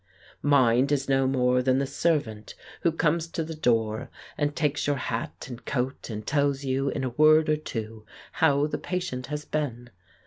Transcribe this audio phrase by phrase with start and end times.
[0.41, 4.95] "Mind is no more than the servant who comes to the door, and takes your
[4.95, 9.45] hat and coat, and tells you in a word or two how the patient has
[9.45, 9.91] been.